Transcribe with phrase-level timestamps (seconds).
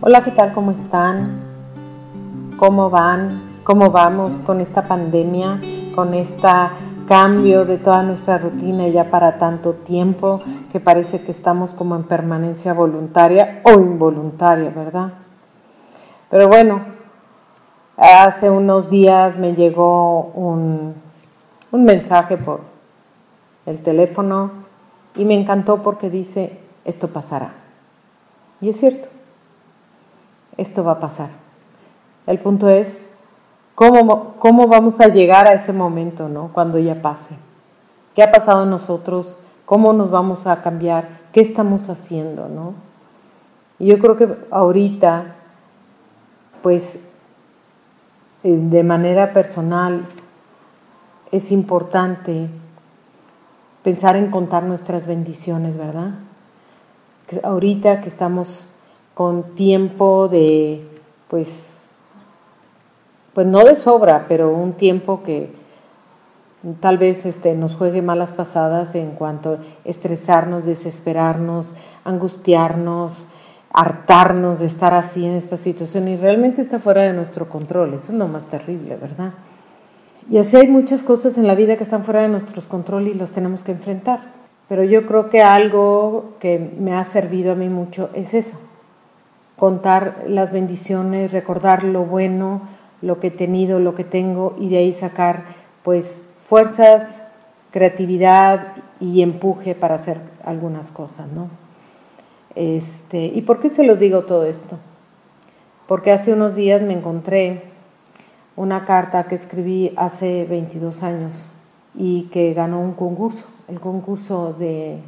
[0.00, 0.52] Hola, ¿qué tal?
[0.52, 1.40] ¿Cómo están?
[2.56, 3.28] ¿Cómo van?
[3.62, 5.60] ¿Cómo vamos con esta pandemia?
[5.94, 6.48] Con este
[7.06, 10.40] cambio de toda nuestra rutina ya para tanto tiempo
[10.70, 15.12] que parece que estamos como en permanencia voluntaria o involuntaria, ¿verdad?
[16.30, 16.80] Pero bueno,
[17.98, 20.94] hace unos días me llegó un,
[21.72, 22.60] un mensaje por
[23.66, 24.52] el teléfono
[25.16, 27.54] y me encantó porque dice, esto pasará.
[28.60, 29.08] Y es cierto
[30.56, 31.28] esto va a pasar.
[32.26, 33.04] El punto es
[33.74, 36.50] cómo, cómo vamos a llegar a ese momento, ¿no?
[36.52, 37.36] Cuando ya pase.
[38.14, 39.38] ¿Qué ha pasado en nosotros?
[39.64, 41.08] ¿Cómo nos vamos a cambiar?
[41.32, 42.74] ¿Qué estamos haciendo, no?
[43.78, 45.34] Y yo creo que ahorita,
[46.62, 47.00] pues,
[48.44, 50.04] eh, de manera personal,
[51.32, 52.48] es importante
[53.82, 56.10] pensar en contar nuestras bendiciones, ¿verdad?
[57.42, 58.68] ahorita que estamos
[59.14, 60.86] con tiempo de,
[61.28, 61.86] pues,
[63.32, 65.52] pues no de sobra, pero un tiempo que
[66.80, 71.74] tal vez este, nos juegue malas pasadas en cuanto a estresarnos, desesperarnos,
[72.04, 73.26] angustiarnos,
[73.72, 77.94] hartarnos de estar así en esta situación y realmente está fuera de nuestro control.
[77.94, 79.32] Eso es lo más terrible, ¿verdad?
[80.30, 83.14] Y así hay muchas cosas en la vida que están fuera de nuestros control y
[83.14, 84.20] los tenemos que enfrentar.
[84.68, 88.58] Pero yo creo que algo que me ha servido a mí mucho es eso,
[89.56, 92.62] contar las bendiciones, recordar lo bueno,
[93.02, 95.44] lo que he tenido, lo que tengo y de ahí sacar
[95.82, 97.24] pues fuerzas,
[97.70, 101.50] creatividad y empuje para hacer algunas cosas, ¿no?
[102.54, 104.78] Este, ¿Y por qué se los digo todo esto?
[105.86, 107.71] Porque hace unos días me encontré
[108.56, 111.50] una carta que escribí hace 22 años
[111.94, 115.00] y que ganó un concurso, el concurso de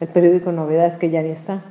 [0.00, 1.62] el periódico Novedades que ya ni está.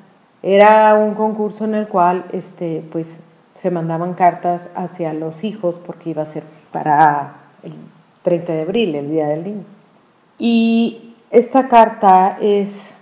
[0.43, 3.21] Era un concurso en el cual este, pues,
[3.55, 7.73] se mandaban cartas hacia los hijos porque iba a ser para el
[8.21, 9.63] 30 de abril, el Día del Niño.
[10.37, 12.97] Y esta carta es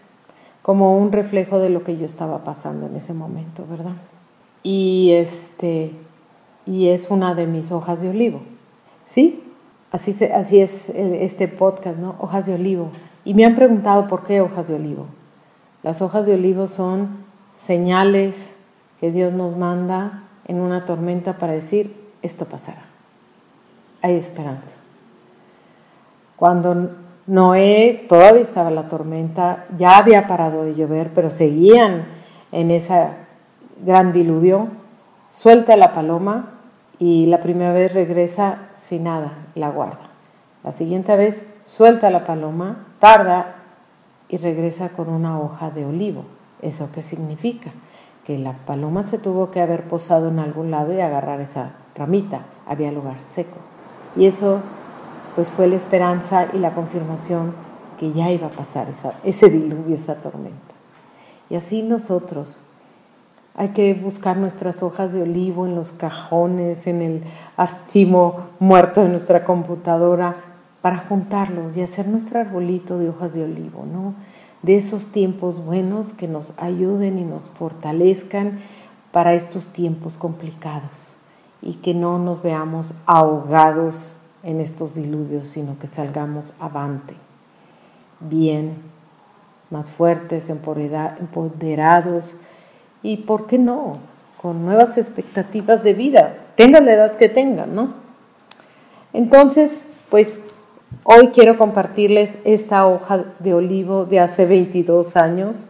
[0.62, 3.96] como un reflejo de lo que yo estaba pasando en ese momento, ¿verdad?
[4.64, 5.92] Y, este,
[6.66, 8.42] y es una de mis hojas de olivo.
[9.04, 9.44] ¿Sí?
[9.92, 10.12] Así,
[10.62, 12.16] es este podcast, ¿no?
[12.20, 12.90] Hojas de olivo.
[13.24, 15.06] Y me han preguntado por qué hojas de olivo.
[15.84, 18.58] Las hojas de olivo son señales
[19.00, 22.82] que Dios nos manda en una tormenta para decir, esto pasará.
[24.02, 24.80] Hay esperanza.
[26.36, 26.92] Cuando
[27.28, 32.06] Noé todavía estaba la tormenta, ya había parado de llover, pero seguían
[32.52, 33.14] en esa
[33.84, 34.68] gran diluvio,
[35.28, 36.55] suelta la paloma
[37.00, 40.04] y la primera vez regresa sin nada, la guarda.
[40.64, 43.56] La siguiente vez suelta la paloma, tarda
[44.30, 46.26] y regresa con una hoja de olivo.
[46.62, 47.72] ¿Eso qué significa?
[48.24, 52.46] Que la paloma se tuvo que haber posado en algún lado y agarrar esa ramita.
[52.66, 53.58] Había lugar seco.
[54.16, 54.62] Y eso
[55.36, 57.54] pues fue la esperanza y la confirmación
[58.00, 58.88] que ya iba a pasar
[59.24, 60.74] ese diluvio, esa tormenta.
[61.50, 62.62] Y así nosotros
[63.56, 67.24] hay que buscar nuestras hojas de olivo en los cajones, en el
[67.56, 70.36] archivo muerto de nuestra computadora,
[70.82, 74.14] para juntarlos y hacer nuestro arbolito de hojas de olivo, ¿no?
[74.66, 78.58] de esos tiempos buenos que nos ayuden y nos fortalezcan
[79.12, 81.18] para estos tiempos complicados
[81.62, 87.14] y que no nos veamos ahogados en estos diluvios, sino que salgamos avante,
[88.20, 88.76] bien,
[89.70, 92.36] más fuertes, empoderados
[93.06, 94.00] y, ¿por qué no?,
[94.42, 97.94] con nuevas expectativas de vida, tenga la edad que tenga, ¿no?
[99.14, 100.42] Entonces, pues
[101.08, 105.68] Hoy quiero compartirles esta hoja de olivo de hace 22 años,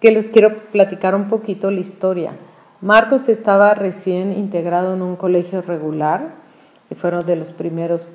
[0.00, 2.32] que les quiero platicar un poquito la historia.
[2.80, 6.36] Marcos estaba recién integrado en un colegio regular
[6.90, 8.06] y fueron de los primeros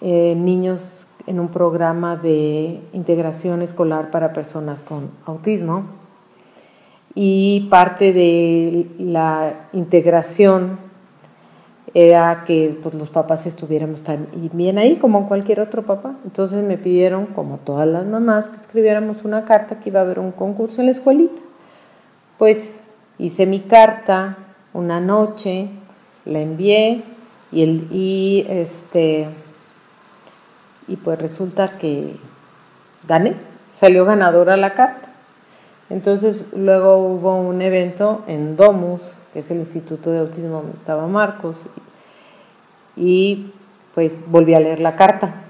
[0.00, 5.84] eh, niños en un programa de integración escolar para personas con autismo.
[7.18, 10.78] Y parte de la integración
[11.94, 16.14] era que pues, los papás estuviéramos tan bien ahí como cualquier otro papá.
[16.24, 20.18] Entonces me pidieron, como todas las mamás, que escribiéramos una carta que iba a haber
[20.18, 21.40] un concurso en la escuelita.
[22.36, 22.82] Pues
[23.16, 24.36] hice mi carta
[24.74, 25.70] una noche,
[26.26, 27.02] la envié
[27.50, 29.28] y, el, y, este,
[30.86, 32.16] y pues resulta que
[33.08, 33.36] gané,
[33.70, 35.15] salió ganadora la carta.
[35.88, 41.06] Entonces luego hubo un evento en Domus, que es el Instituto de Autismo donde estaba
[41.06, 41.66] Marcos,
[42.96, 43.52] y
[43.94, 45.42] pues volví a leer la carta.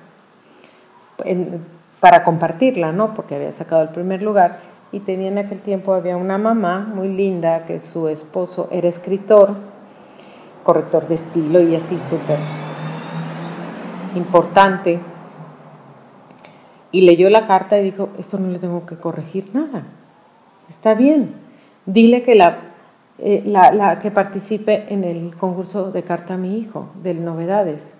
[2.00, 3.14] para compartirla, ¿no?
[3.14, 4.58] Porque había sacado el primer lugar
[4.92, 9.56] y tenía en aquel tiempo había una mamá muy linda que su esposo era escritor,
[10.62, 12.38] corrector de estilo y así súper
[14.14, 15.00] importante.
[16.92, 19.84] Y leyó la carta y dijo, esto no le tengo que corregir nada,
[20.68, 21.34] está bien.
[21.86, 22.58] Dile que la,
[23.18, 27.94] eh, la, que participe en el concurso de carta a mi hijo, de novedades,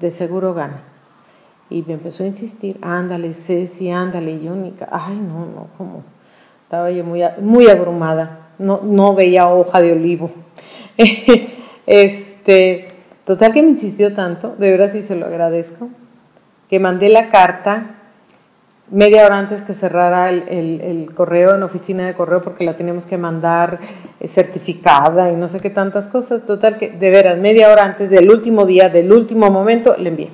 [0.00, 0.82] de seguro gana.
[1.70, 4.54] Y me empezó a insistir, ándale, Ceci, ándale, y yo,
[4.90, 6.02] ay, no, no, ¿cómo?
[6.64, 10.30] Estaba yo muy, muy abrumada, no, no veía hoja de olivo.
[11.86, 12.88] este,
[13.24, 15.88] total que me insistió tanto, de verdad sí se lo agradezco,
[16.68, 17.97] que mandé la carta
[18.90, 23.06] media hora antes que cerrara el, el, correo en oficina de correo porque la teníamos
[23.06, 23.78] que mandar
[24.20, 26.44] eh, certificada y no sé qué tantas cosas.
[26.44, 30.30] Total que, de veras, media hora antes del último día, del último momento, le envié.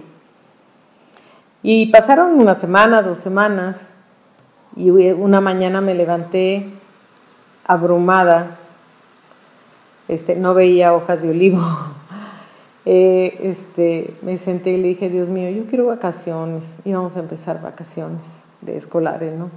[1.62, 3.94] Y pasaron una semana, dos semanas,
[4.76, 6.66] y una mañana me levanté
[7.64, 8.58] abrumada,
[10.08, 11.60] este, no veía hojas de olivo.
[12.86, 17.20] Eh, este, me senté y le dije, Dios mío, yo quiero vacaciones, y vamos a
[17.20, 19.50] empezar vacaciones de escolares, ¿no?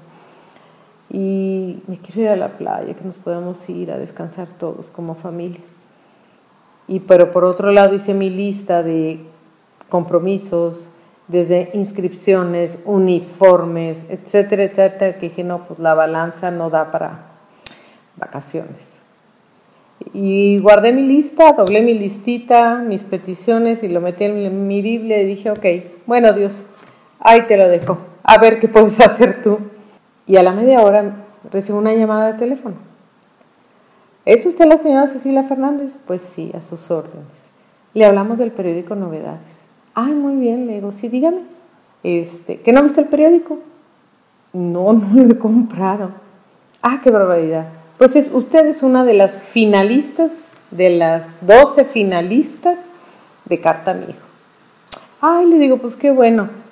[1.10, 5.16] Y me quiero ir a la playa, que nos podamos ir a descansar todos como
[5.16, 5.62] familia.
[6.88, 9.20] Y pero por otro lado hice mi lista de
[9.90, 10.90] compromisos,
[11.28, 17.32] desde inscripciones, uniformes, etcétera, etcétera, que dije, no, pues la balanza no da para
[18.16, 19.02] vacaciones.
[20.14, 25.22] Y guardé mi lista, doblé mi listita, mis peticiones y lo metí en mi Biblia
[25.22, 25.66] y dije, ok,
[26.06, 26.66] bueno Dios,
[27.20, 29.58] ahí te lo dejo, a ver qué puedes hacer tú.
[30.28, 32.76] Y a la media hora recibo una llamada de teléfono.
[34.26, 35.98] ¿Es usted la señora Cecilia Fernández?
[36.06, 37.50] Pues sí, a sus órdenes.
[37.94, 39.64] Le hablamos del periódico Novedades.
[39.96, 41.44] Ay, muy bien, le digo, sí, dígame.
[42.04, 43.60] Este, ¿Que no viste el periódico?
[44.52, 46.12] No, no lo he comprado.
[46.82, 47.70] Ah, qué barbaridad.
[47.98, 52.92] Pues usted es una de las finalistas, de las 12 finalistas
[53.46, 54.20] de Carta a mi hijo.
[55.22, 56.67] Ay, le digo, pues qué bueno.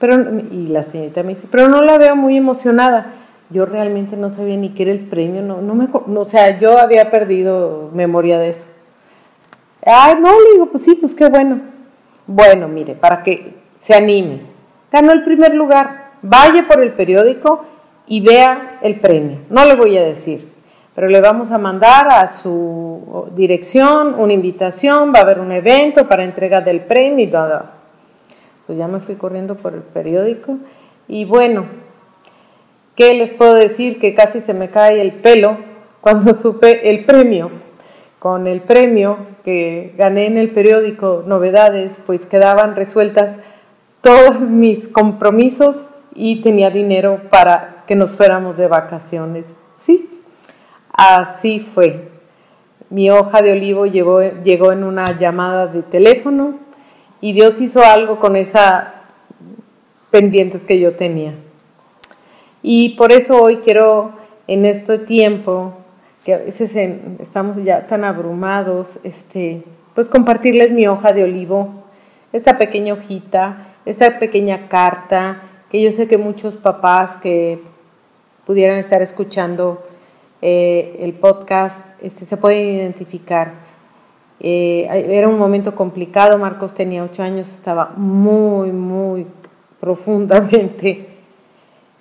[0.00, 0.16] Pero,
[0.50, 3.12] y la señorita me dice, pero no la veo muy emocionada.
[3.50, 6.78] Yo realmente no sabía ni qué era el premio, no, no me, o sea, yo
[6.78, 8.66] había perdido memoria de eso.
[9.84, 11.60] Ay, no, le digo, pues sí, pues qué bueno.
[12.26, 14.40] Bueno, mire, para que se anime.
[14.90, 16.12] Ganó el primer lugar.
[16.22, 17.64] Vaya por el periódico
[18.06, 19.38] y vea el premio.
[19.50, 20.50] No le voy a decir,
[20.94, 26.08] pero le vamos a mandar a su dirección una invitación, va a haber un evento
[26.08, 27.79] para entrega del premio y todo.
[28.70, 30.58] Pues ya me fui corriendo por el periódico
[31.08, 31.64] y bueno,
[32.94, 33.98] ¿qué les puedo decir?
[33.98, 35.58] Que casi se me cae el pelo
[36.00, 37.50] cuando supe el premio
[38.20, 43.40] con el premio que gané en el periódico Novedades, pues quedaban resueltas
[44.02, 49.52] todos mis compromisos y tenía dinero para que nos fuéramos de vacaciones.
[49.74, 50.08] Sí,
[50.92, 52.08] así fue.
[52.88, 56.69] Mi hoja de olivo llegó, llegó en una llamada de teléfono
[57.20, 58.84] y Dios hizo algo con esas
[60.10, 61.34] pendientes que yo tenía.
[62.62, 64.12] Y por eso hoy quiero
[64.46, 65.74] en este tiempo
[66.24, 66.76] que a veces
[67.18, 69.62] estamos ya tan abrumados, este,
[69.94, 71.84] pues compartirles mi hoja de olivo,
[72.32, 77.62] esta pequeña hojita, esta pequeña carta, que yo sé que muchos papás que
[78.44, 79.82] pudieran estar escuchando
[80.42, 83.69] eh, el podcast este, se pueden identificar.
[84.42, 89.26] Eh, era un momento complicado, Marcos tenía ocho años, estaba muy, muy
[89.78, 91.08] profundamente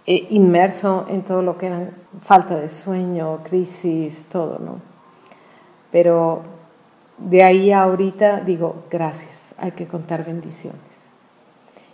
[0.05, 1.89] eh, inmerso en todo lo que era
[2.21, 4.79] falta de sueño, crisis, todo, ¿no?
[5.91, 6.41] Pero
[7.17, 11.11] de ahí a ahorita digo, gracias, hay que contar bendiciones.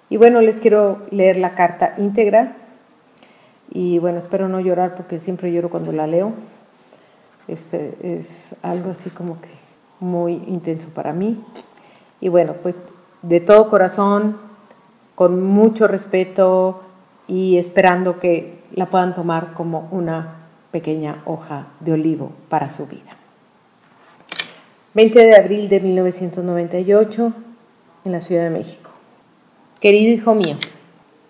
[0.10, 2.56] Y bueno, les quiero leer la carta íntegra
[3.72, 6.34] y bueno, espero no llorar porque siempre lloro cuando la leo.
[7.48, 9.64] Este es algo así como que
[10.00, 11.44] muy intenso para mí.
[12.22, 12.80] Y bueno, pues
[13.22, 14.38] de todo corazón,
[15.16, 16.82] con mucho respeto,
[17.28, 23.12] y esperando que la puedan tomar como una pequeña hoja de olivo para su vida.
[24.94, 27.34] 20 de abril de 1998
[28.06, 28.92] en la Ciudad de México.
[29.80, 30.56] Querido hijo mío,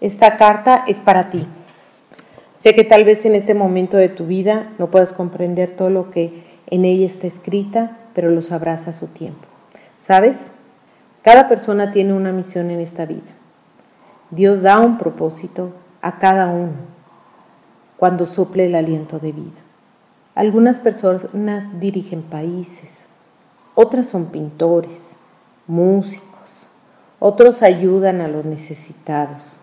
[0.02, 1.48] esta carta es para ti.
[2.56, 6.10] Sé que tal vez en este momento de tu vida no puedas comprender todo lo
[6.10, 9.46] que en ella está escrita, pero lo sabrás a su tiempo.
[9.98, 10.54] ¿Sabes?
[11.22, 13.32] Cada persona tiene una misión en esta vida.
[14.32, 16.74] Dios da un propósito a cada uno
[17.98, 19.62] cuando sople el aliento de vida.
[20.34, 23.08] Algunas personas dirigen países,
[23.76, 25.18] otras son pintores,
[25.68, 26.70] músicos,
[27.20, 29.58] otros ayudan a los necesitados,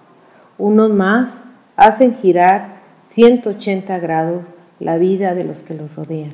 [0.58, 1.44] Unos más
[1.76, 4.44] hacen girar 180 grados
[4.78, 6.32] la vida de los que los rodean.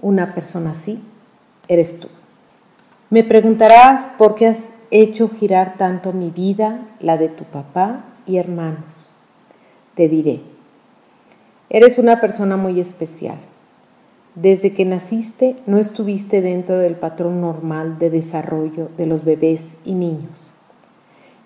[0.00, 1.02] Una persona así
[1.68, 2.08] eres tú.
[3.10, 8.38] Me preguntarás por qué has hecho girar tanto mi vida, la de tu papá y
[8.38, 9.10] hermanos.
[9.94, 10.40] Te diré,
[11.68, 13.38] eres una persona muy especial.
[14.34, 19.94] Desde que naciste no estuviste dentro del patrón normal de desarrollo de los bebés y
[19.94, 20.52] niños.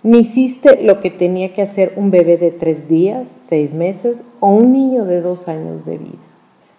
[0.05, 4.51] Ni hiciste lo que tenía que hacer un bebé de tres días, seis meses o
[4.51, 6.19] un niño de dos años de vida.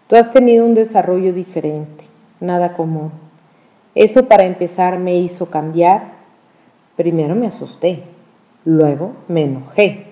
[0.08, 2.06] Tú has tenido un desarrollo diferente,
[2.40, 3.12] nada común.
[4.04, 6.14] Eso para empezar me hizo cambiar.
[6.96, 8.04] Primero me asusté,
[8.66, 10.06] luego me enojé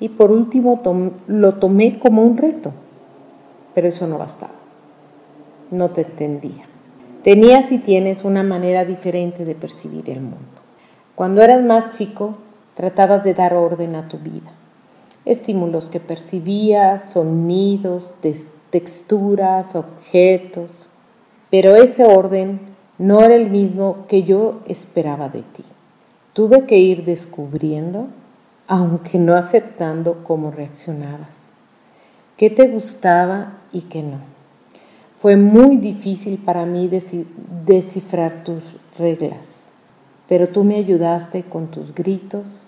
[0.00, 0.80] y por último
[1.26, 2.72] lo tomé como un reto.
[3.74, 4.52] Pero eso no bastaba.
[5.70, 6.64] No te entendía.
[7.22, 10.60] Tenías y tienes una manera diferente de percibir el mundo.
[11.14, 12.36] Cuando eras más chico,
[12.74, 14.50] Tratabas de dar orden a tu vida.
[15.26, 18.14] Estímulos que percibías, sonidos,
[18.70, 20.88] texturas, objetos.
[21.50, 22.60] Pero ese orden
[23.02, 25.64] no era el mismo que yo esperaba de ti.
[26.32, 28.06] Tuve que ir descubriendo,
[28.66, 31.50] aunque no aceptando cómo reaccionabas,
[32.36, 34.18] qué te gustaba y qué no.
[35.16, 39.68] Fue muy difícil para mí descifrar tus reglas
[40.32, 42.62] pero tú me ayudaste con tus gritos,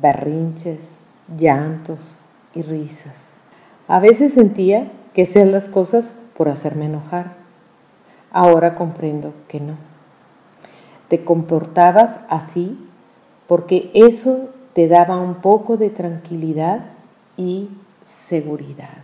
[0.00, 0.96] berrinches,
[1.36, 2.16] llantos
[2.54, 3.40] y risas.
[3.88, 7.39] A veces sentía que hacías las cosas por hacerme enojar.
[8.32, 9.74] Ahora comprendo que no.
[11.08, 12.78] Te comportabas así
[13.48, 16.84] porque eso te daba un poco de tranquilidad
[17.36, 17.68] y
[18.04, 18.98] seguridad.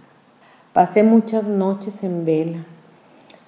[0.73, 2.65] Pasé muchas noches en vela,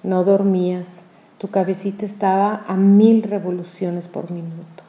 [0.03, 1.03] no dormías,
[1.37, 4.83] tu cabecita estaba a mil revoluciones por minuto.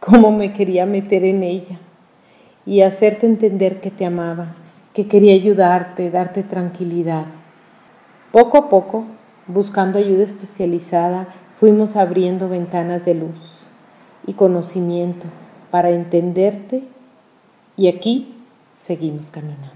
[0.00, 1.78] Cómo me quería meter en ella
[2.66, 4.54] y hacerte entender que te amaba,
[4.92, 7.24] que quería ayudarte, darte tranquilidad.
[8.32, 9.04] Poco a poco,
[9.46, 13.38] buscando ayuda especializada, fuimos abriendo ventanas de luz
[14.26, 15.26] y conocimiento
[15.70, 16.82] para entenderte
[17.76, 18.34] y aquí
[18.74, 19.70] seguimos caminando.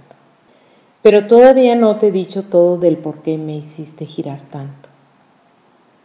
[1.03, 4.87] Pero todavía no te he dicho todo del por qué me hiciste girar tanto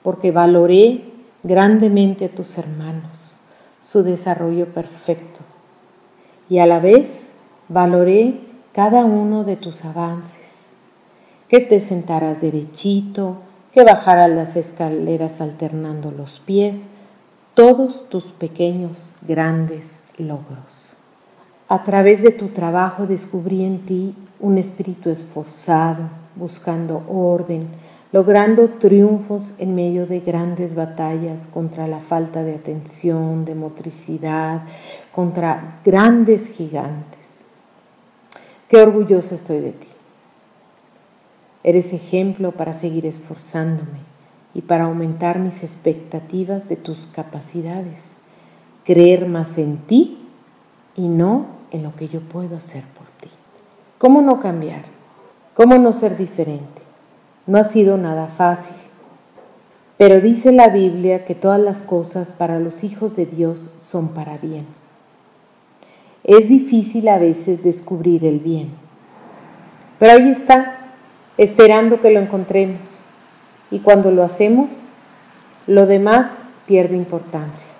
[0.03, 1.03] porque valoré
[1.44, 3.36] grandemente a tus hermanos,
[3.82, 5.41] su desarrollo perfecto,
[6.50, 7.34] y a la vez
[7.70, 8.39] valoré
[8.74, 10.72] cada uno de tus avances,
[11.48, 13.38] que te sentaras derechito,
[13.71, 16.87] que bajaras las escaleras alternando los pies,
[17.53, 20.95] todos tus pequeños, grandes logros.
[21.67, 27.69] A través de tu trabajo descubrí en ti un espíritu esforzado, buscando orden,
[28.11, 34.63] logrando triunfos en medio de grandes batallas contra la falta de atención, de motricidad,
[35.13, 37.45] contra grandes gigantes.
[38.67, 39.90] Qué orgulloso estoy de ti.
[41.63, 44.00] Eres ejemplo para seguir esforzándome
[44.53, 48.15] y para aumentar mis expectativas de tus capacidades,
[48.84, 50.27] creer más en ti
[50.96, 53.30] y no en lo que yo puedo hacer por ti.
[53.98, 54.82] ¿Cómo no cambiar?
[55.53, 56.82] ¿Cómo no ser diferente?
[57.46, 58.77] No ha sido nada fácil,
[59.98, 64.38] pero dice la Biblia que todas las cosas para los hijos de Dios son para
[64.38, 64.65] bien.
[66.24, 68.72] Es difícil a veces descubrir el bien,
[70.00, 70.80] pero ahí está,
[71.41, 73.00] esperando que lo encontremos.
[73.71, 74.69] Y cuando lo hacemos,
[75.65, 77.71] lo demás pierde importancia.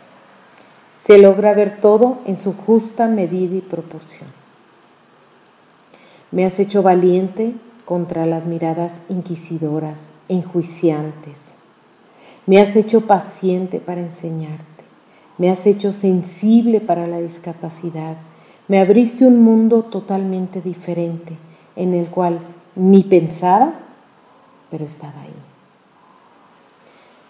[0.98, 4.28] Se logra ver todo en su justa medida y proporción.
[6.32, 7.54] Me has hecho valiente
[7.86, 11.60] contra las miradas inquisidoras, enjuiciantes.
[12.48, 14.66] Me has hecho paciente para enseñarte.
[15.38, 18.18] Me has hecho sensible para la discapacidad.
[18.68, 21.38] Me abriste un mundo totalmente diferente
[21.76, 22.40] en el cual
[22.76, 23.74] ni pensaba,
[24.70, 25.34] pero estaba ahí.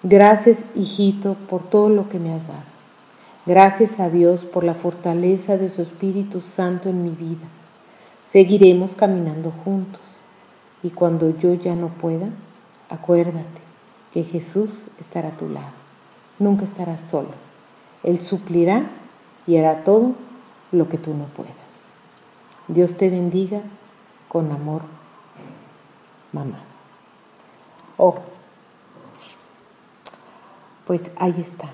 [0.04, 2.72] Gracias, hijito, por todo lo que me has dado.
[3.46, 7.48] Gracias a Dios por la fortaleza de su Espíritu Santo en mi vida.
[8.24, 10.02] Seguiremos caminando juntos
[10.84, 12.30] y cuando yo ya no pueda,
[12.90, 13.62] acuérdate
[14.14, 15.72] que Jesús estará a tu lado.
[16.40, 17.32] Nunca estarás solo.
[18.04, 18.90] Él suplirá
[19.48, 20.14] y hará todo
[20.72, 21.94] lo que tú no puedas.
[22.68, 23.62] Dios te bendiga
[24.28, 24.82] con amor,
[26.32, 26.60] mamá.
[27.98, 28.16] Oh,
[30.86, 31.70] pues ahí está.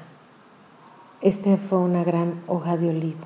[1.22, 3.26] Esta fue una gran hoja de olivo.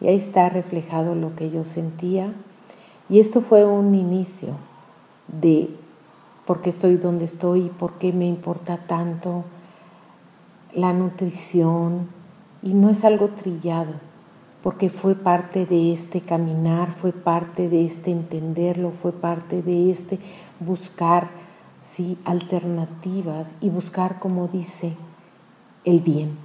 [0.00, 2.32] Y ahí está reflejado lo que yo sentía
[3.10, 4.56] y esto fue un inicio
[5.28, 5.70] de
[6.46, 9.44] por qué estoy donde estoy y por qué me importa tanto
[10.74, 12.08] la nutrición.
[12.62, 13.94] Y no es algo trillado,
[14.68, 20.18] porque fue parte de este caminar, fue parte de este entenderlo, fue parte de este
[20.60, 21.30] buscar
[21.80, 24.92] sí, alternativas y buscar, como dice,
[25.86, 26.36] el bien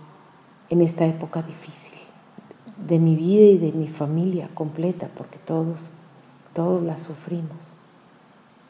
[0.70, 2.00] en esta época difícil
[2.88, 5.92] de mi vida y de mi familia completa, porque todos,
[6.54, 7.74] todos la sufrimos.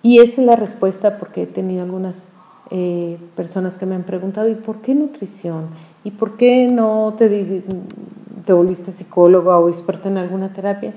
[0.02, 2.30] Y esa es la respuesta porque he tenido algunas
[2.72, 5.68] eh, personas que me han preguntado, ¿y por qué nutrición?
[6.04, 7.64] ¿Y por qué no te,
[8.44, 10.94] te volviste psicóloga o experta en alguna terapia?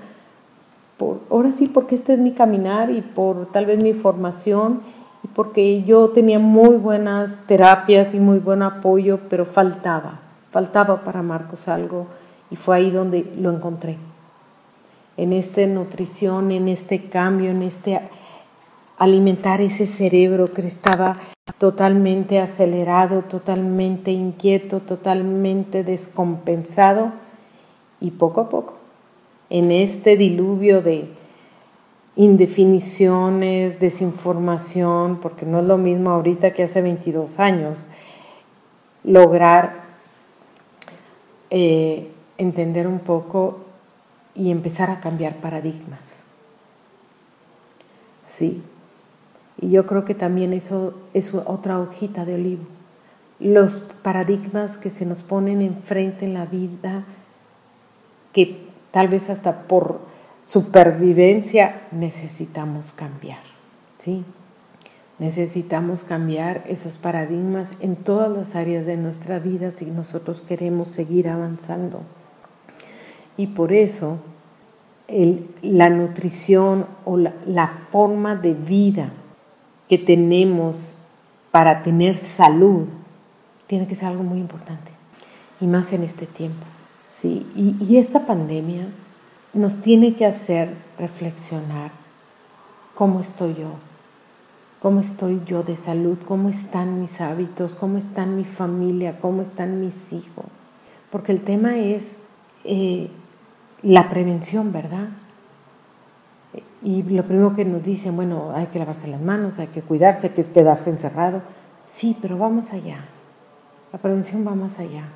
[0.96, 4.80] Por, ahora sí, porque este es mi caminar y por tal vez mi formación
[5.22, 11.22] y porque yo tenía muy buenas terapias y muy buen apoyo, pero faltaba, faltaba para
[11.22, 12.06] Marcos algo
[12.50, 13.98] y fue ahí donde lo encontré.
[15.16, 18.00] En esta nutrición, en este cambio, en este
[18.98, 21.16] alimentar ese cerebro que estaba
[21.58, 27.12] totalmente acelerado, totalmente inquieto, totalmente descompensado
[28.00, 28.74] y poco a poco,
[29.50, 31.08] en este diluvio de
[32.16, 37.86] indefiniciones, desinformación, porque no es lo mismo ahorita que hace 22 años,
[39.04, 39.84] lograr
[41.50, 43.58] eh, entender un poco
[44.34, 46.24] y empezar a cambiar paradigmas.
[48.24, 48.62] Sí,
[49.60, 52.64] y yo creo que también eso es otra hojita de olivo.
[53.38, 57.04] Los paradigmas que se nos ponen enfrente en la vida,
[58.36, 58.58] que
[58.90, 59.98] tal vez hasta por
[60.42, 63.40] supervivencia necesitamos cambiar.
[63.96, 64.26] ¿sí?
[65.18, 71.30] Necesitamos cambiar esos paradigmas en todas las áreas de nuestra vida si nosotros queremos seguir
[71.30, 72.02] avanzando.
[73.38, 74.18] Y por eso
[75.62, 79.12] la nutrición o la forma de vida
[79.88, 80.98] que tenemos
[81.50, 82.86] para tener salud
[83.66, 84.92] tiene que ser algo muy importante,
[85.58, 86.75] y más en este tiempo.
[87.16, 87.46] ¿Sí?
[87.56, 88.88] Y, esta pandemia
[89.54, 91.90] nos tiene que hacer reflexionar
[92.94, 93.70] cómo estoy yo,
[94.82, 99.80] cómo estoy yo de salud, cómo están mis hábitos, cómo está mi familia, cómo están
[99.80, 100.44] mis hijos.
[101.10, 102.18] Porque el tema es
[102.64, 103.10] eh,
[103.80, 105.08] la prevención, ¿verdad?
[106.82, 110.26] Y lo primero que nos dicen, bueno, hay que lavarse las manos, hay que cuidarse,
[110.26, 111.40] hay que quedarse encerrado.
[111.86, 113.06] Sí, pero vamos allá.
[113.90, 115.08] La prevención va más allá.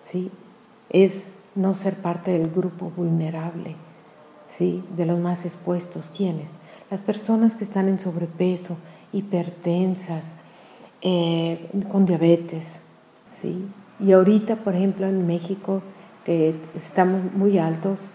[0.00, 0.30] ¿sí?
[0.90, 3.76] Es no ser parte del grupo vulnerable,
[4.46, 4.84] ¿sí?
[4.96, 6.12] de los más expuestos.
[6.16, 6.58] ¿Quiénes?
[6.90, 8.78] Las personas que están en sobrepeso,
[9.12, 10.36] hipertensas,
[11.02, 12.82] eh, con diabetes.
[13.32, 13.66] ¿sí?
[14.00, 15.82] Y ahorita, por ejemplo, en México,
[16.24, 18.10] que estamos muy altos,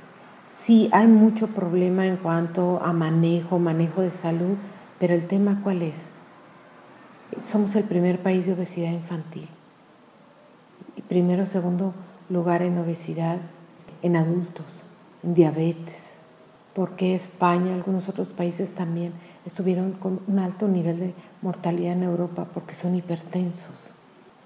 [0.46, 4.56] Sí, hay mucho problema en cuanto a manejo, manejo de salud,
[5.00, 6.10] pero el tema cuál es?
[7.40, 9.48] Somos el primer país de obesidad infantil.
[11.08, 11.94] Primero, segundo
[12.30, 13.38] lugar en obesidad
[14.04, 14.84] en adultos,
[15.24, 16.18] en diabetes.
[16.76, 19.14] Porque España, algunos otros países también
[19.46, 23.94] estuvieron con un alto nivel de mortalidad en Europa porque son hipertensos.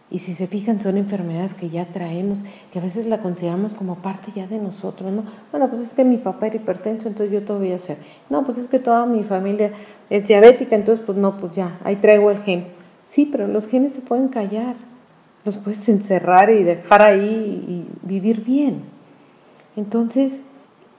[0.10, 3.96] Y si se fijan, son enfermedades que ya traemos, que a veces la consideramos como
[3.96, 5.24] parte ya de nosotros, ¿no?
[5.52, 7.98] Bueno, pues es que mi papá era hipertenso, entonces yo todo voy a hacer.
[8.30, 9.74] No, pues es que toda mi familia
[10.10, 12.68] es diabética, entonces pues no, pues ya, ahí traigo el gen.
[13.04, 14.78] Sí, pero los genes se pueden callar,
[15.48, 18.84] los puedes encerrar y dejar ahí y vivir bien.
[19.78, 20.42] Entonces,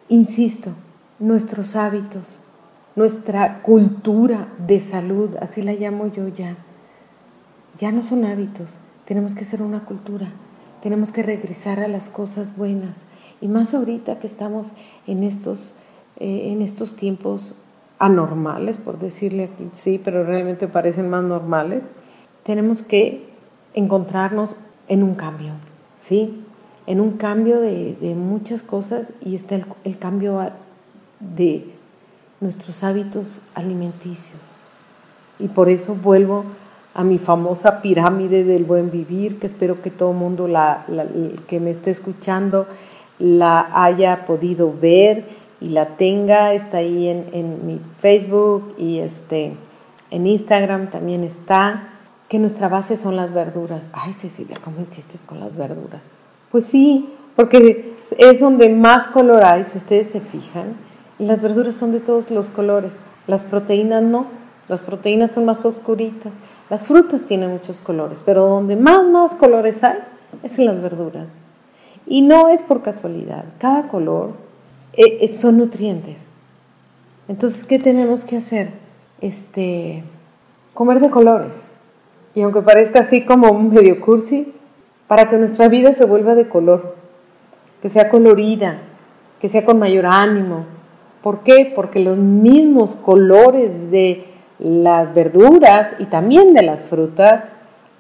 [0.08, 0.70] insisto,
[1.18, 2.40] nuestros hábitos,
[2.96, 6.56] nuestra cultura de salud, así la llamo yo ya,
[7.78, 8.70] ya no son hábitos,
[9.04, 10.32] tenemos que ser una cultura,
[10.80, 13.04] tenemos que regresar a las cosas buenas.
[13.42, 14.68] Y más ahorita que estamos
[15.06, 15.76] en estos,
[16.16, 17.54] eh, en estos tiempos
[17.98, 21.92] anormales, por decirle aquí, sí, pero realmente parecen más normales,
[22.44, 23.27] tenemos que
[23.74, 24.56] encontrarnos
[24.88, 25.52] en un cambio,
[25.96, 26.44] ¿sí?
[26.86, 30.40] En un cambio de, muchas cosas y está el, el cambio
[31.20, 31.64] de
[32.40, 34.40] nuestros hábitos alimenticios.
[35.38, 36.44] Y por eso vuelvo
[36.94, 40.84] a mi famosa pirámide del buen vivir, que espero que todo el mundo la,
[41.46, 42.66] que me esté escuchando
[43.20, 45.24] la haya podido ver
[45.60, 46.54] y la tenga.
[46.54, 49.54] Está ahí en, en mi Facebook y este,
[50.10, 51.97] en Instagram también está.
[52.28, 53.88] Que nuestra base son las verduras.
[53.92, 56.08] Ay, Cecilia, ¿cómo insistes con las verduras?
[56.50, 60.76] Pues sí, porque es donde más color hay, si ustedes se fijan.
[61.18, 63.06] las verduras son de todos los colores.
[63.26, 64.26] Las proteínas no.
[64.68, 66.36] Las proteínas son más oscuritas.
[66.68, 69.98] Las frutas tienen muchos colores, pero donde más, más colores hay
[70.42, 71.36] es en las verduras.
[72.06, 73.44] Y no es por casualidad.
[73.58, 74.32] Cada color
[74.94, 76.28] eh, eh, son nutrientes.
[77.28, 78.72] Entonces, ¿qué tenemos que hacer?
[79.20, 80.02] Este,
[80.74, 81.70] comer de colores.
[82.38, 84.54] Y aunque parezca así como un medio cursi,
[85.08, 86.94] para que nuestra vida se vuelva de color.
[87.82, 88.78] que sea colorida,
[89.40, 90.64] que sea con mayor ánimo.
[91.20, 91.72] ¿Por qué?
[91.74, 94.24] Porque los mismos colores de
[94.60, 97.50] las verduras y también de las frutas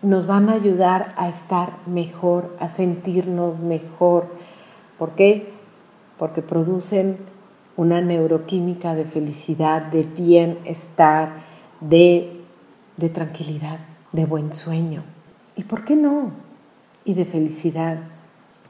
[0.02, 4.26] nos van a ayudar a estar mejor, a sentirnos mejor.
[5.00, 5.50] ¿Por qué?
[6.16, 7.16] Porque producen
[7.76, 11.30] una neuroquímica de felicidad, de bienestar,
[11.80, 12.40] de,
[12.96, 13.80] de tranquilidad,
[14.12, 15.02] de buen sueño.
[15.56, 16.32] ¿Y por qué no?
[17.04, 17.98] Y de felicidad.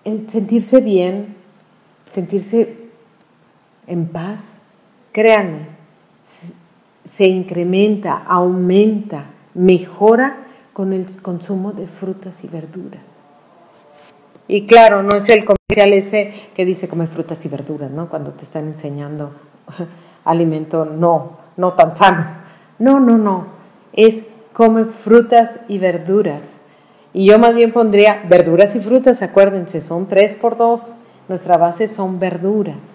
[0.05, 1.37] El sentirse bien,
[2.09, 2.77] sentirse
[3.87, 4.57] en paz,
[5.12, 5.66] créanme,
[6.22, 13.22] se incrementa, aumenta, mejora con el consumo de frutas y verduras.
[14.46, 18.09] Y claro, no es el comercial ese que dice come frutas y verduras, ¿no?
[18.09, 19.33] Cuando te están enseñando
[20.24, 22.24] alimento no, no tan sano.
[22.79, 23.46] No, no, no.
[23.92, 26.58] Es come frutas y verduras.
[27.12, 30.94] Y yo más bien pondría verduras y frutas, acuérdense, son tres por dos.
[31.28, 32.94] Nuestra base son verduras.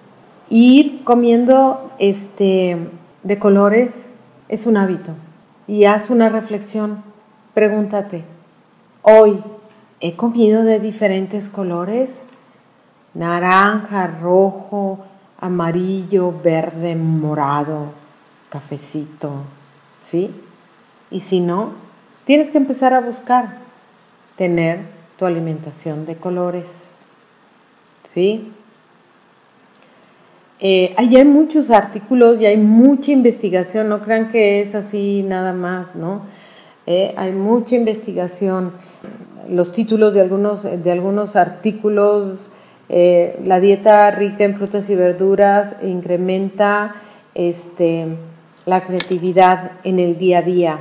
[0.49, 2.77] Ir comiendo este,
[3.23, 4.09] de colores
[4.49, 5.13] es un hábito.
[5.67, 7.03] Y haz una reflexión.
[7.53, 8.23] Pregúntate,
[9.03, 9.41] hoy
[9.99, 12.25] he comido de diferentes colores,
[13.13, 14.99] naranja, rojo,
[15.39, 17.87] amarillo, verde, morado,
[18.49, 19.31] cafecito,
[20.01, 20.31] ¿sí?
[21.13, 21.73] Y si no,
[22.25, 23.59] tienes que empezar a buscar
[24.35, 24.79] tener
[25.17, 27.13] tu alimentación de colores,
[28.01, 28.51] ¿sí?
[30.59, 35.53] Eh, ahí hay muchos artículos y hay mucha investigación, no crean que es así nada
[35.53, 36.21] más, ¿no?
[36.87, 38.71] Eh, hay mucha investigación.
[39.47, 42.49] Los títulos de algunos, de algunos artículos,
[42.89, 46.95] eh, la dieta rica en frutas y verduras incrementa
[47.35, 48.07] este,
[48.65, 50.79] la creatividad en el día a día.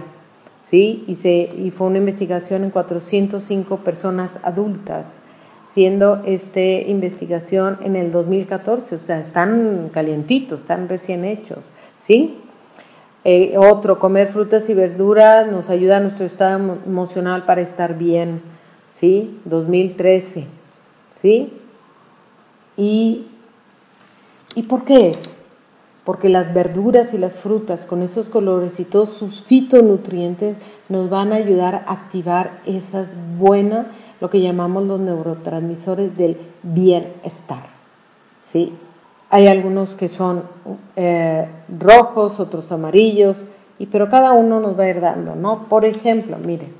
[0.62, 1.04] ¿Sí?
[1.06, 5.20] Y, se, y fue una investigación en 405 personas adultas
[5.64, 12.38] siendo esta investigación en el 2014, o sea, están calientitos, están recién hechos, ¿sí?
[13.24, 18.42] Eh, otro, comer frutas y verduras nos ayuda a nuestro estado emocional para estar bien,
[18.90, 19.38] ¿sí?
[19.44, 20.46] 2013,
[21.14, 21.52] ¿sí?
[22.76, 23.26] ¿Y,
[24.56, 25.30] ¿Y por qué es?
[26.04, 30.56] Porque las verduras y las frutas con esos colores y todos sus fitonutrientes
[30.88, 33.86] nos van a ayudar a activar esas buenas
[34.20, 37.62] lo que llamamos los neurotransmisores del bienestar.
[38.42, 38.72] ¿sí?
[39.30, 40.42] Hay algunos que son
[40.94, 43.46] eh, rojos, otros amarillos,
[43.78, 45.64] y, pero cada uno nos va a ir dando, ¿no?
[45.64, 46.72] Por ejemplo, miren,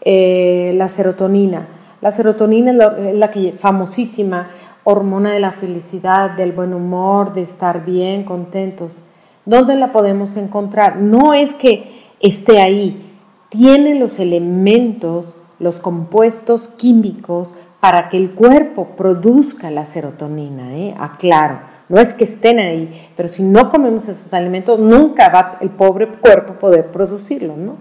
[0.00, 1.66] eh, la serotonina.
[2.00, 4.48] La serotonina es la, que, famosísima
[4.90, 9.02] hormona de la felicidad, del buen humor, de estar bien, contentos.
[9.44, 10.96] ¿Dónde la podemos encontrar?
[10.96, 13.18] No es que esté ahí,
[13.50, 20.76] tiene los elementos los compuestos químicos para que el cuerpo produzca la serotonina.
[20.76, 20.94] ¿eh?
[20.98, 25.70] Aclaro, no es que estén ahí, pero si no comemos esos alimentos, nunca va el
[25.70, 27.56] pobre cuerpo poder producirlo.
[27.56, 27.76] ¿no?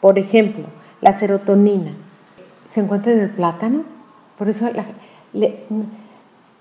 [0.00, 0.64] Por ejemplo,
[1.00, 1.92] la serotonina
[2.64, 3.84] se encuentra en el plátano,
[4.38, 4.68] por eso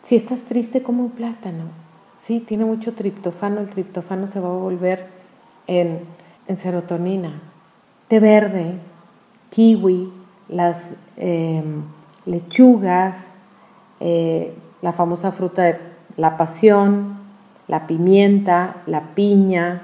[0.03, 1.63] si estás triste, como un plátano.
[2.19, 5.07] Sí, tiene mucho triptofano, el triptofano se va a volver
[5.65, 6.01] en,
[6.47, 7.41] en serotonina.
[8.07, 8.75] Té verde,
[9.49, 10.11] kiwi,
[10.49, 11.83] las em,
[12.25, 13.33] lechugas,
[13.99, 15.79] eh, la famosa fruta de
[16.17, 17.17] la pasión,
[17.67, 19.83] la pimienta, la piña,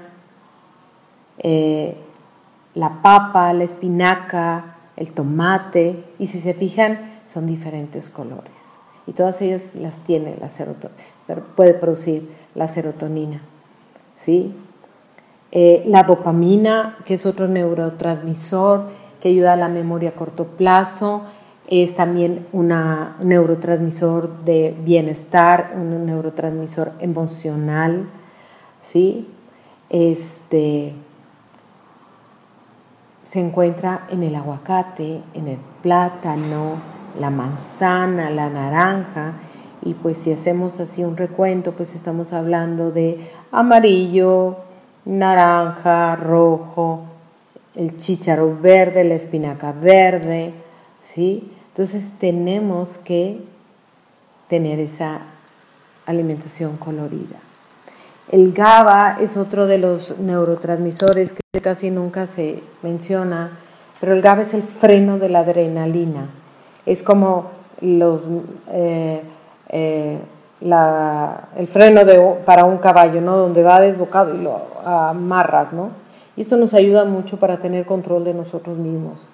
[1.38, 1.96] eh,
[2.74, 8.69] la papa, la espinaca, el tomate, y si se fijan, son diferentes colores.
[9.06, 10.98] Y todas ellas las tiene la serotonina,
[11.56, 13.42] puede producir la serotonina.
[14.16, 14.54] ¿sí?
[15.52, 18.84] Eh, la dopamina, que es otro neurotransmisor,
[19.20, 21.22] que ayuda a la memoria a corto plazo,
[21.66, 22.74] es también un
[23.22, 28.08] neurotransmisor de bienestar, un neurotransmisor emocional,
[28.80, 29.28] ¿sí?
[29.88, 30.94] Este,
[33.22, 36.76] se encuentra en el aguacate, en el plátano,
[37.18, 39.34] la manzana, la naranja,
[39.82, 43.18] y pues si hacemos así un recuento, pues estamos hablando de
[43.50, 44.58] amarillo,
[45.04, 47.04] naranja, rojo,
[47.74, 50.52] el chícharo verde, la espinaca verde,
[51.00, 51.50] ¿sí?
[51.68, 53.40] Entonces tenemos que
[54.48, 55.20] tener esa
[56.04, 57.38] alimentación colorida.
[58.30, 63.50] El GABA es otro de los neurotransmisores que casi nunca se menciona,
[64.00, 66.28] pero el GABA es el freno de la adrenalina.
[66.86, 68.20] Es como los,
[68.70, 69.22] eh,
[69.68, 70.18] eh,
[70.60, 73.36] el freno de, para un caballo, ¿no?
[73.36, 75.90] Donde va desbocado y lo amarras, ¿no?
[76.36, 79.28] Y esto nos ayuda mucho para tener control de nosotros mismos,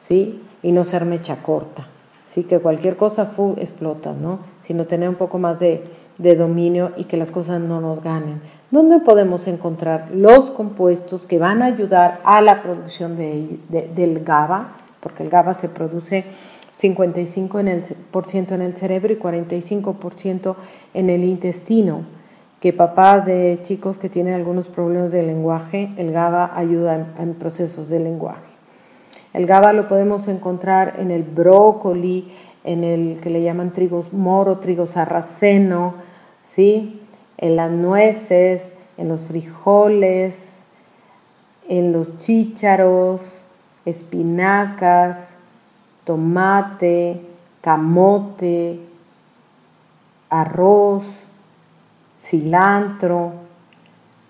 [0.00, 0.42] ¿sí?
[0.62, 1.86] Y no ser mecha corta,
[2.24, 4.38] Sí, que cualquier cosa explota, ¿no?
[4.58, 5.84] Sino tener un poco más de,
[6.16, 8.40] dominio y que las cosas no nos ganen.
[8.70, 14.68] ¿Dónde podemos encontrar los compuestos que van a ayudar a la producción de, del GABA?
[15.00, 16.24] Porque el GABA se produce
[16.82, 20.56] 55% en el, en el cerebro y 45%
[20.94, 22.02] en el intestino.
[22.60, 27.88] Que papás de chicos que tienen algunos problemas de lenguaje, el GABA ayuda en procesos
[27.88, 28.52] de lenguaje.
[29.32, 32.30] El GABA lo podemos encontrar en el brócoli,
[32.64, 35.94] en el que le llaman trigos moro, trigo sarraceno,
[36.42, 37.00] ¿sí?
[37.38, 40.62] en las nueces, en los frijoles,
[41.68, 43.44] en los chícharos,
[43.84, 45.38] espinacas,
[46.04, 47.20] tomate,
[47.60, 48.80] camote,
[50.30, 51.04] arroz,
[52.14, 53.32] cilantro.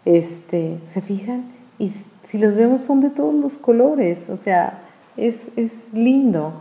[0.04, 1.52] Este, ¿Se fijan?
[1.78, 4.82] Y si los vemos son de todos los colores, o sea,
[5.16, 5.50] es,
[5.94, 6.52] lindo.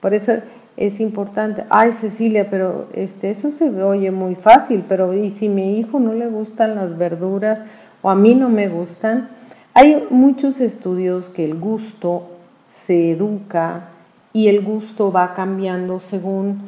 [0.00, 0.32] Por eso
[0.76, 1.64] es importante.
[1.70, 6.14] Ay, Cecilia, pero este, eso se oye muy fácil, pero ¿y si mi hijo no
[6.14, 7.64] le gustan las verduras
[8.02, 9.28] o a mí no me gustan?
[9.74, 12.26] Hay muchos estudios que el gusto
[12.66, 13.88] se educa
[14.32, 16.62] y el gusto va cambiando según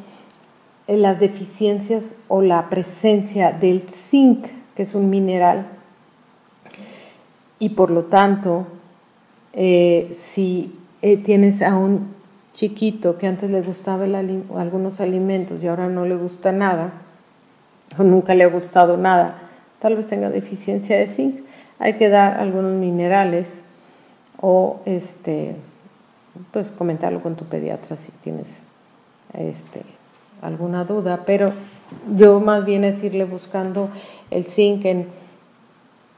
[0.87, 5.67] las deficiencias o la presencia del zinc, que es un mineral.
[7.59, 8.67] Y por lo tanto,
[9.53, 12.13] eh, si eh, tienes a un
[12.51, 16.93] chiquito que antes le gustaba algunos alimentos y ahora no le gusta nada,
[17.97, 19.39] o nunca le ha gustado nada,
[19.79, 21.41] tal vez tenga deficiencia de zinc,
[21.79, 23.63] hay que dar algunos minerales
[24.39, 25.55] o este,
[26.51, 28.63] pues comentarlo con tu pediatra si tienes
[29.33, 29.83] este,
[30.41, 31.51] alguna duda, pero
[32.15, 33.89] yo más bien es irle buscando
[34.31, 35.07] el zinc en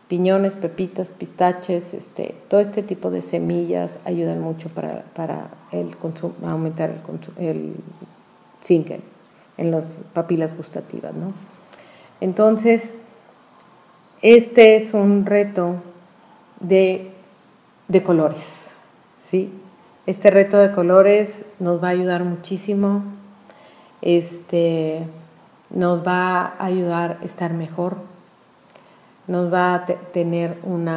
[0.08, 6.36] piñones, pepitas, pistaches, este, todo este tipo de semillas ayudan mucho para, para el consumo,
[6.46, 7.76] aumentar el, el
[8.62, 8.92] zinc
[9.58, 11.14] en las papilas gustativas.
[11.14, 11.34] ¿no?
[12.22, 12.96] Entonces,
[14.22, 15.76] este es un reto
[16.60, 17.12] de,
[17.88, 18.76] de colores.
[19.22, 19.52] ¿sí?
[20.06, 23.04] Este reto de colores nos va a ayudar muchísimo.
[24.02, 25.08] Este,
[25.70, 27.98] nos va a ayudar a estar mejor
[29.28, 30.90] nos va a tener un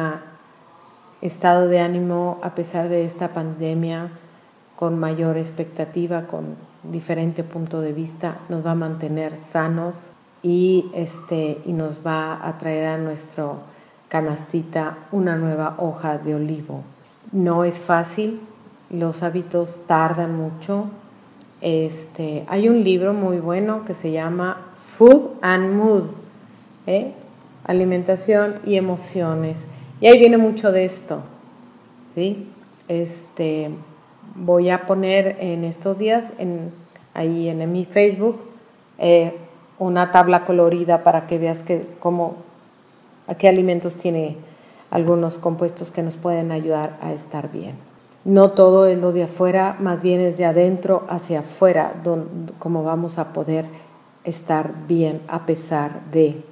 [1.21, 4.11] estado de ánimo a pesar de esta pandemia
[4.75, 11.61] con mayor expectativa, con diferente punto de vista, nos va a mantener sanos y, este,
[11.65, 13.59] y nos va a traer a nuestro
[14.07, 16.83] canastita una nueva hoja de olivo.
[17.31, 18.41] No es fácil,
[18.89, 20.85] los hábitos tardan mucho.
[21.61, 26.03] Este, hay un libro muy bueno que se llama Food and Mood.
[26.87, 27.13] ¿eh?
[27.69, 29.67] alimentación y emociones.
[30.01, 31.21] Y ahí viene mucho de esto.
[32.15, 32.47] ¿sí?
[32.87, 33.69] Este,
[34.35, 36.71] voy a poner en estos días en,
[37.13, 38.43] ahí en, mi Facebook
[38.97, 39.35] eh,
[39.77, 42.37] una tabla colorida para que veas que, cómo,
[43.27, 44.37] a qué alimentos tiene
[44.89, 47.75] algunos compuestos que nos pueden ayudar a estar bien.
[48.29, 52.83] No todo es lo de afuera, más bien es de adentro hacia afuera, donde, cómo
[52.83, 53.65] vamos a poder
[54.23, 56.43] estar bien a pesar de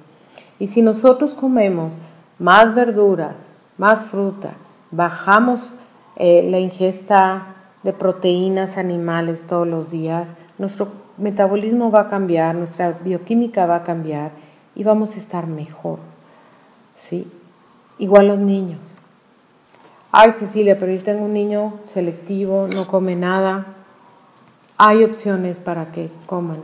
[0.58, 1.92] y si nosotros comemos
[2.38, 4.54] más verduras, más fruta,
[4.90, 5.70] bajamos
[6.16, 12.90] eh, la ingesta de proteínas animales todos los días, nuestro metabolismo va a cambiar, nuestra
[12.90, 14.32] bioquímica va a cambiar
[14.74, 16.00] y vamos a estar mejor.
[16.94, 17.30] ¿sí?
[17.98, 18.97] Igual los niños.
[20.10, 23.74] Ay, Cecilia, pero yo tengo un niño selectivo, no come nada.
[24.78, 26.62] Hay opciones para que coman.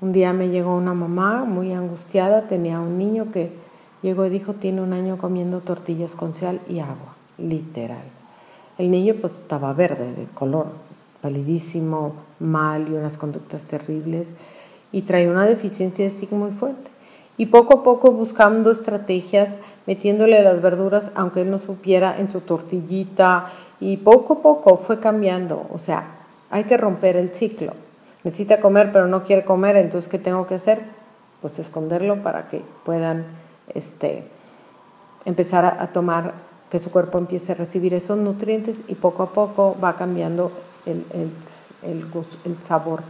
[0.00, 3.52] Un día me llegó una mamá muy angustiada, tenía un niño que
[4.00, 8.04] llegó y dijo, tiene un año comiendo tortillas con sal y agua, literal.
[8.78, 10.68] El niño pues estaba verde de color,
[11.20, 14.32] palidísimo, mal y unas conductas terribles
[14.92, 16.90] y traía una deficiencia de muy fuerte.
[17.38, 22.42] Y poco a poco buscando estrategias, metiéndole las verduras, aunque él no supiera, en su
[22.42, 23.46] tortillita,
[23.80, 25.66] y poco a poco fue cambiando.
[25.72, 26.18] O sea,
[26.50, 27.72] hay que romper el ciclo
[28.24, 30.82] necesita comer pero no quiere comer, entonces ¿qué tengo que hacer?
[31.40, 33.24] Pues esconderlo para que puedan
[33.68, 34.24] este,
[35.24, 36.34] empezar a, tomar,
[36.70, 40.50] que su cuerpo empiece a recibir esos nutrientes y poco a poco va cambiando
[40.84, 43.02] el, el sabor.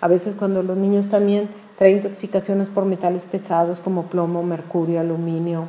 [0.00, 5.68] A veces cuando los niños también traen intoxicaciones por metales pesados como plomo, mercurio, aluminio,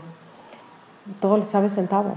[1.22, 2.15] todo les sabe centavo.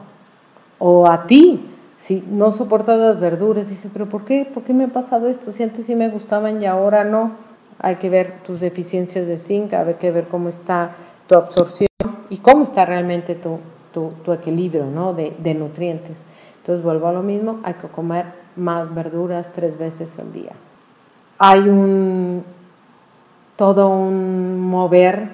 [0.79, 4.49] O a ti, si no soportas las verduras, dice, pero ¿por qué?
[4.53, 5.53] ¿Por qué me ha pasado esto?
[5.53, 7.33] Si antes sí me gustaban y ahora no.
[7.81, 10.93] Hay que ver tus deficiencias de zinc, hay que ver cómo está
[11.27, 11.89] tu absorción
[12.31, 13.59] y cómo está realmente tu,
[13.93, 15.13] tu, equilibrio ¿no?
[15.13, 16.25] de, de nutrientes.
[16.59, 18.25] Entonces vuelvo a lo mismo, hay que comer
[18.57, 20.53] más verduras tres veces al día.
[21.39, 22.43] hay un
[23.63, 25.29] todo un mover,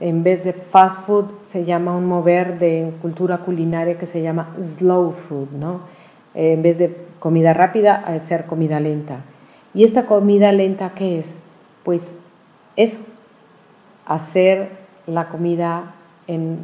[0.00, 4.52] en vez de fast food se llama un mover de cultura culinaria que se llama
[4.60, 5.82] slow food, ¿no?
[6.34, 9.20] en vez de comida rápida, a ser comida lenta.
[9.74, 11.38] ¿Y esta comida lenta qué es?
[11.84, 12.16] Pues
[12.74, 13.02] eso,
[14.06, 14.70] hacer
[15.06, 15.94] la comida
[16.26, 16.58] en,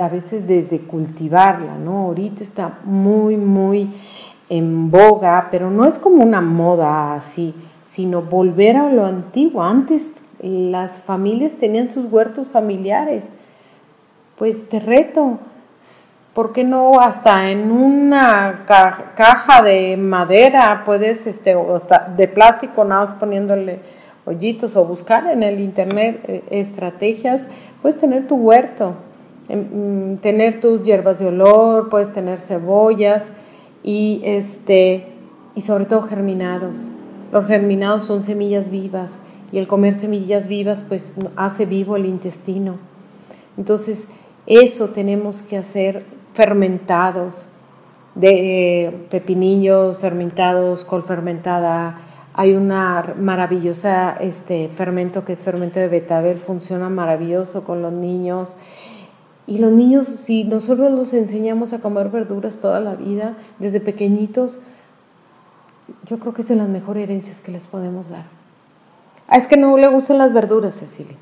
[0.00, 2.06] a veces desde cultivarla, ¿no?
[2.06, 3.94] Ahorita está muy, muy
[4.48, 9.62] en boga, pero no es como una moda así, sino volver a lo antiguo.
[9.62, 13.30] Antes las familias tenían sus huertos familiares.
[14.36, 15.38] Pues te reto,
[16.34, 22.84] ¿por qué no hasta en una caja de madera puedes, este, o hasta de plástico,
[22.84, 23.80] nada más poniéndole
[24.24, 27.48] hoyitos o buscar en el internet eh, estrategias,
[27.82, 28.94] puedes tener tu huerto,
[29.48, 33.32] em, mm, tener tus hierbas de olor, puedes tener cebollas
[33.82, 35.06] y este
[35.54, 36.88] y sobre todo germinados.
[37.32, 39.20] Los germinados son semillas vivas
[39.52, 42.76] y el comer semillas vivas pues hace vivo el intestino.
[43.56, 44.08] Entonces,
[44.46, 47.48] eso tenemos que hacer fermentados,
[48.14, 51.98] de pepinillos fermentados, col fermentada.
[52.34, 58.54] Hay una maravillosa este, fermento que es fermento de betabel, funciona maravilloso con los niños.
[59.46, 64.60] Y los niños, si nosotros los enseñamos a comer verduras toda la vida, desde pequeñitos,
[66.06, 68.39] yo creo que es de las mejores herencias que les podemos dar.
[69.30, 71.16] Ah, es que no le gustan las verduras, Cecilia.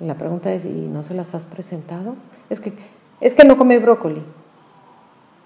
[0.00, 2.14] la pregunta es, ¿y no se las has presentado?
[2.50, 2.74] Es que,
[3.22, 4.22] es que no come brócoli.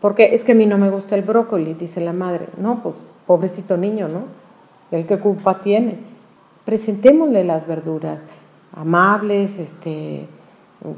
[0.00, 2.48] Porque es que a mí no me gusta el brócoli, dice la madre.
[2.58, 4.24] No, pues pobrecito niño, ¿no?
[4.90, 5.98] El que culpa tiene.
[6.64, 8.26] Presentémosle las verduras
[8.74, 10.26] amables, este,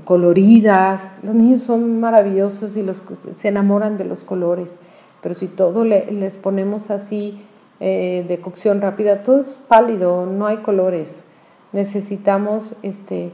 [0.05, 1.12] coloridas.
[1.22, 4.79] Los niños son maravillosos y los, se enamoran de los colores.
[5.20, 7.38] Pero si todo les ponemos así
[7.81, 11.25] eh, de cocción rápida, todo es pálido, no hay colores.
[11.73, 13.31] Necesitamos este,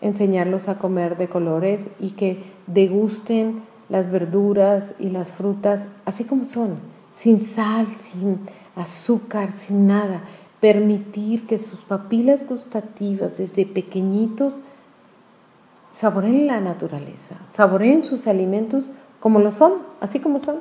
[0.00, 6.44] enseñarlos a comer de colores y que degusten las verduras y las frutas así como
[6.44, 6.76] son,
[7.10, 8.40] sin sal, sin
[8.76, 10.22] azúcar, sin nada.
[10.60, 14.60] Permitir que sus papilas gustativas desde pequeñitos
[15.90, 20.56] saboreen la naturaleza, saboreen sus alimentos como lo son, así como son.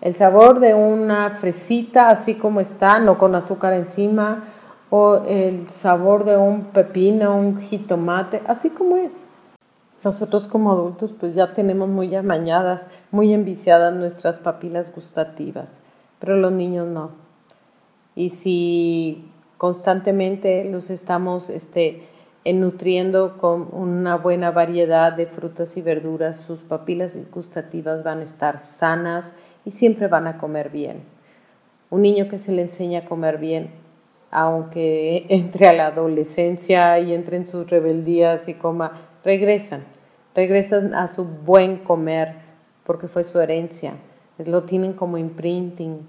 [0.00, 4.44] El sabor de una fresita así como está, no con azúcar encima,
[4.90, 9.26] o el sabor de un pepino, un jitomate, así como es.
[10.04, 15.80] Nosotros como adultos pues ya tenemos muy amañadas, muy enviciadas nuestras papilas gustativas,
[16.18, 17.12] pero los niños no.
[18.14, 22.02] Y si constantemente los estamos este,
[22.44, 28.58] nutriendo con una buena variedad de frutas y verduras, sus papilas gustativas van a estar
[28.58, 31.02] sanas y siempre van a comer bien.
[31.90, 33.70] Un niño que se le enseña a comer bien,
[34.30, 38.92] aunque entre a la adolescencia y entre en sus rebeldías y coma,
[39.24, 39.84] regresan,
[40.34, 42.36] regresan a su buen comer
[42.84, 43.94] porque fue su herencia,
[44.44, 46.06] lo tienen como imprinting.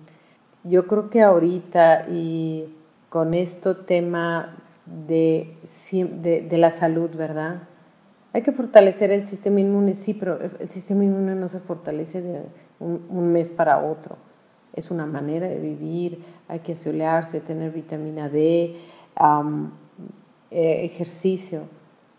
[0.63, 2.75] Yo creo que ahorita y
[3.09, 5.55] con esto tema de,
[6.21, 7.61] de, la salud, ¿verdad?
[8.35, 12.41] Hay que fortalecer el sistema inmune, sí, pero el sistema inmune no se fortalece de
[12.81, 14.17] un, mes para otro.
[14.73, 18.75] Es una manera de vivir, hay que asolearse, tener vitamina D,
[20.51, 21.61] eh, ejercicio.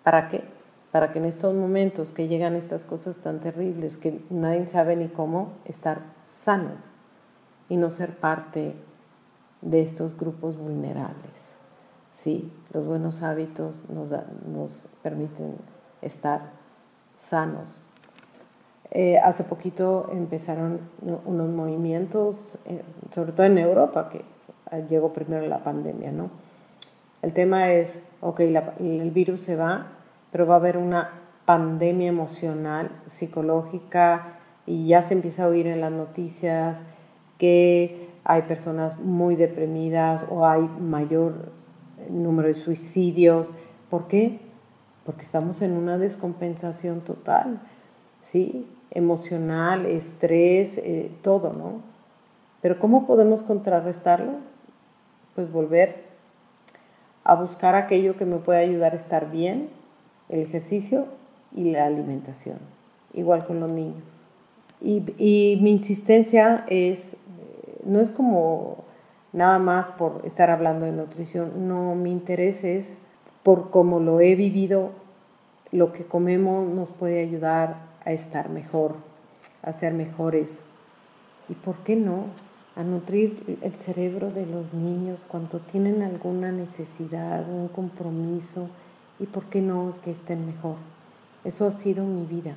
[0.03, 0.43] ¿Para qué?
[0.91, 5.09] Para que en estos momentos que llegan estas cosas tan terribles que nadie sabe ni
[5.09, 6.95] cómo, estar sanos
[7.69, 8.75] y no ser parte
[9.61, 11.59] de estos grupos vulnerables.
[12.11, 12.51] ¿sí?
[12.73, 14.15] Los buenos hábitos nos,
[14.51, 15.76] nos permiten
[16.07, 16.53] estar
[17.15, 17.81] sanos.
[18.91, 20.81] Eh, hace poquito empezaron
[21.25, 24.25] unos movimientos, eh, sobre todo en Europa, que
[24.89, 26.31] llegó primero la pandemia, ¿no?
[27.23, 29.89] El tema es, ok, el virus se va,
[30.31, 31.11] pero va a haber una
[31.45, 36.85] pandemia emocional, psicológica, y ya se empieza a oír en las noticias
[37.39, 41.53] que hay personas muy deprimidas o hay mayor
[42.11, 43.55] número de suicidios.
[43.89, 44.41] ¿Por qué?
[45.07, 47.61] Porque estamos en una descompensación total,
[48.21, 48.67] ¿sí?
[48.91, 51.81] Emocional, estrés, eh, todo, ¿no?
[52.61, 54.33] Pero ¿cómo podemos contrarrestarlo?
[55.37, 56.05] Pues volver
[57.23, 59.69] a buscar aquello que me puede ayudar a estar bien,
[60.29, 61.07] el ejercicio
[61.55, 62.59] y la alimentación,
[63.15, 64.03] igual con los niños.
[64.81, 67.17] Y, y mi insistencia es, eh,
[67.85, 68.85] no es como
[69.33, 72.99] nada más por estar hablando de nutrición, no, mi interés es
[73.47, 74.91] por cómo lo he vivido,
[75.71, 78.97] lo que comemos nos puede ayudar a estar mejor,
[79.63, 80.63] a ser mejores.
[81.49, 82.25] ¿Y por qué no?
[82.75, 88.69] a nutrir el cerebro de los niños cuando tienen alguna necesidad, un compromiso
[89.21, 90.75] y por qué no que estén mejor.
[91.45, 92.57] Eso ha sido mi vida.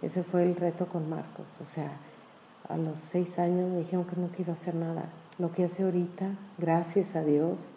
[0.00, 1.46] Ese fue el reto con Marcos.
[1.60, 1.90] O sea,
[2.68, 5.10] a los seis años me dijeron que no iba a hacer nada.
[5.38, 7.68] Lo que hace ahorita, gracias a Dios,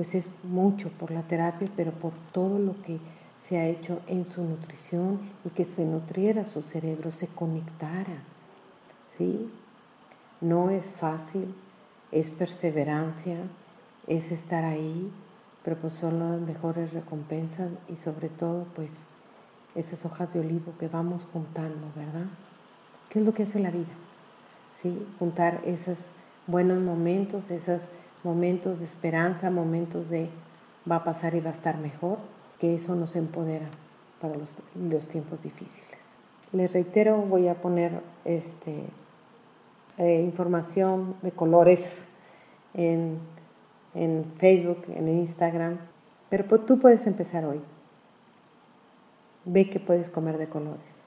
[0.00, 2.98] pues es mucho por la terapia, pero por todo lo que
[3.36, 8.22] se ha hecho en su nutrición y que se nutriera su cerebro, se conectara.
[9.06, 9.50] ¿Sí?
[10.40, 11.54] No es fácil,
[12.12, 13.42] es perseverancia,
[14.06, 15.12] es estar ahí,
[15.62, 19.04] pero pues son las mejores recompensas y sobre todo pues
[19.74, 22.30] esas hojas de olivo que vamos juntando, ¿verdad?
[23.10, 23.92] ¿Qué es lo que hace la vida?
[24.72, 25.06] ¿Sí?
[25.18, 26.12] Juntar esos
[26.46, 27.90] buenos momentos, esos
[28.22, 30.30] momentos de esperanza, momentos de
[30.90, 32.18] va a pasar y va a estar mejor,
[32.58, 33.66] que eso nos empodera
[34.20, 36.16] para los, los tiempos difíciles.
[36.52, 38.84] Les reitero, voy a poner este,
[39.98, 42.06] eh, información de colores
[42.74, 43.18] en,
[43.94, 45.78] en, Facebook, en Instagram,
[46.28, 47.60] pero pues tú puedes empezar hoy.
[49.44, 51.04] Ve que puedes comer de colores.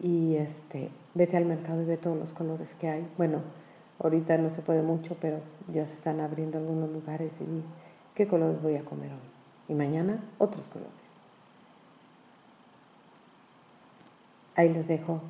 [0.00, 3.08] Y este, vete al mercado y ve todos los colores que hay.
[3.18, 3.40] Bueno,
[4.00, 5.40] ahorita no se puede mucho, pero
[5.72, 7.62] ya se están abriendo algunos lugares y
[8.14, 9.18] ¿qué colores voy a comer hoy?
[9.68, 10.92] Y mañana otros colores.
[14.54, 15.20] Ahí les dejo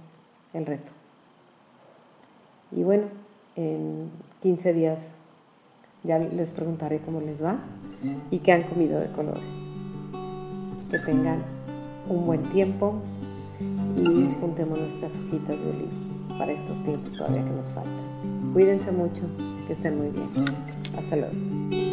[0.55, 0.93] el reto.
[2.71, 3.07] Y bueno,
[3.57, 4.11] en
[4.41, 5.17] 15 días
[6.05, 7.59] ya les preguntaré cómo les va
[8.31, 9.69] y qué han comido de colores.
[10.91, 11.43] Que tengan
[12.09, 12.95] un buen tiempo
[13.97, 18.18] y juntemos nuestras hojitas de olivo para estos tiempos todavía que nos faltan.
[18.53, 19.23] Cuídense mucho,
[19.67, 20.29] que estén muy bien.
[20.97, 21.88] Hasta luego.